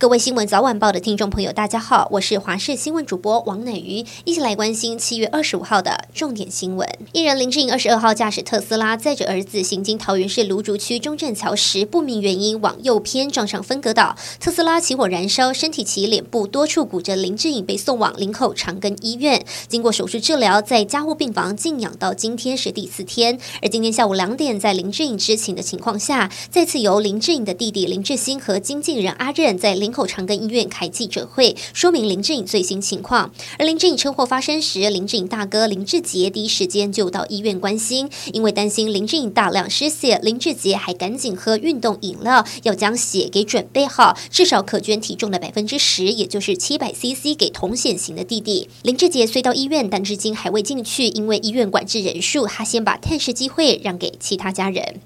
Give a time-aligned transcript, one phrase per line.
[0.00, 6.88] 各位新闻早晚报的听众朋友，大家好，我是华视新闻主播王乃瑜，一起来关心七月二十五号的重点新闻。
[7.12, 17.14] 艺人林志颖二十二号驾驶特斯拉，载着儿子行经桃园市芦竹区中正桥时，不明原因往右偏撞上分隔岛，特斯拉起火燃烧，身体及脸部多处骨折。
[17.14, 23.38] 林志颖被送往林口长庚医院，经过手术治疗，在加护病房静养到今天是第四天。
[23.60, 29.89] 而今天下午两点，在林志颖知情的情况下，再次由林志颖的弟弟林志兴和经纪人阿任在林。
[29.90, 33.32] 口长庚医院开记者会，说明林志颖最新情况。
[33.58, 48.68] 而林志颖车祸发生时，林志颖大哥林志杰第一时间就到医院关心，因为担心林志颖大量失血，林志杰还赶紧喝运动饮料，要将血给准备好，至少可捐体重的百分之十，也就是七百 CC 给同险型的弟弟。
[48.82, 55.00] 林志杰虽到医院，但至今还未进去，因为医院管制人数，他先把探视机会让给其他家人。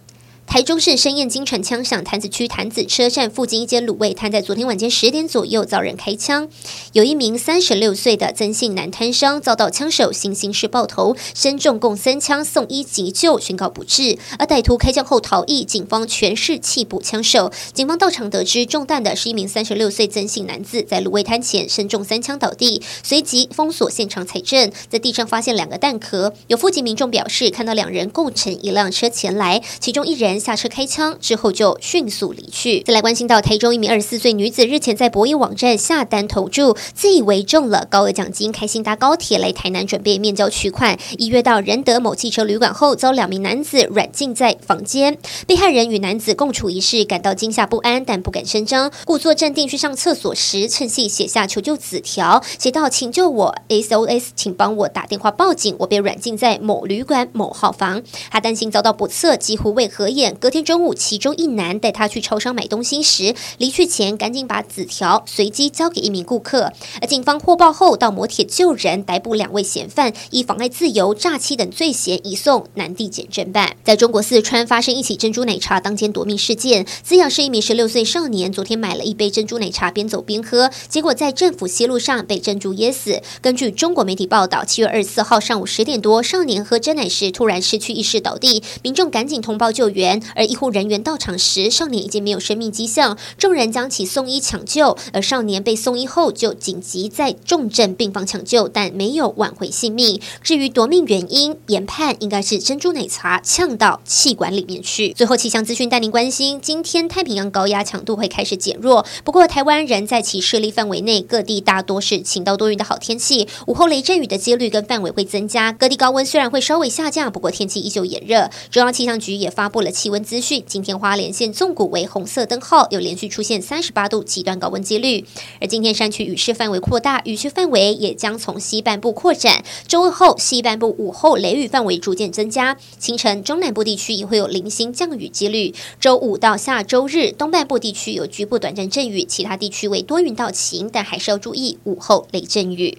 [0.46, 6.48] 台中市深夜惊传枪响，潭子区潭子车站附近一间卤味摊在昨天晚间十点左右遭人开枪，
[6.92, 14.16] 有一名三十六岁的曾姓男摊商遭到枪手行刑式爆头，身中共三枪，送医急救，宣告不治。
[14.38, 17.50] 而歹徒开枪后逃逸，警方全市缉捕枪手。
[17.72, 26.32] 警方到场得知中弹的是一名三十六岁曾姓男子，在卤味摊前身中三枪倒地，随即封锁现场采证，在地上发现两个弹壳。
[26.46, 30.33] 有附近民众表示，看到两人共乘一辆车前来，其中一人。
[30.38, 32.80] 下车开枪之后就迅速离去。
[32.82, 40.98] 再来关心到台中一名二十四岁女子日前在博弈网站下单投注，自以为中了高额奖金，开心搭高铁来台南准备面交取款。
[41.18, 45.18] 一约到仁德某汽车旅馆后，遭两名男子软禁在房间。
[45.46, 66.72] 被害人与男子共处一室，感到惊吓不安，但不敢声张，故作镇定去上厕所时，趁隙写下求救纸条，写道：“请救我，SOS，请帮我打电话报警，我被软禁在某旅馆某号房。”他担心遭到不测，几乎未合隔天中午，其中一男带他去超商买东西时，离去前赶紧把纸条随机交给一名顾客。
[67.02, 73.76] 而警方获报后，到摩铁救人，逮捕两位嫌犯，以妨碍自由、诈欺等罪嫌移送南地检侦办。
[73.82, 83.20] 在中国四川发生一起珍珠奶茶当间夺命事件，资阳市一名十六岁少年昨天买了一杯珍珠奶茶，边走边喝，结果在政府西路上被珍珠噎死。
[83.40, 90.13] 根据中国媒体报道，七月二十四号上午十点多，少年喝珍奶时突然失去意识倒地，民众赶紧通报救援。
[90.34, 94.96] 而医护人员到场时，少年已经没有生命迹象，众人将其送医抢救。
[95.12, 100.20] 而少年被送医后，就紧急在重症病房抢救，但没有挽回性命。
[100.42, 105.12] 至于夺命原因，研判应该是珍珠奶茶呛到气管里面去。
[105.12, 113.48] 最后气象资讯带您关心：今天太平洋高压强度会开始减弱，不过台湾仍在其势力范围内，各地大多是晴到多云的好天气。
[113.66, 118.50] 午后雷阵雨的几率跟范围会增加，各地高温虽然会稍微下降，不过天气依旧炎热。
[118.70, 120.22] 中央气象局也发布了气温。
[120.22, 125.24] 资讯：今天花莲县纵谷为红色灯号，有连续出现三十八度极端高温几率。
[125.62, 129.64] 而今天山区雨势范围扩大，雨区范围也将从西半部扩展。
[129.86, 135.72] 周后，西半部午后雷雨范围逐渐增加，清晨中南部地区也会有零星降雨几率。
[135.98, 142.98] 周五到下周日，东半部地区有局部短暂阵雨，其他地区为多云到晴，但还是要注意午后雷阵雨。